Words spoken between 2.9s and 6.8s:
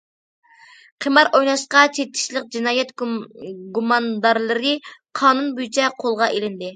گۇماندارلىرى قانۇن بويىچە قولغا ئېلىندى.